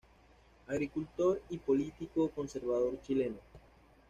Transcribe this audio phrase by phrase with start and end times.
[0.67, 3.37] Agricultor y político conservador chileno.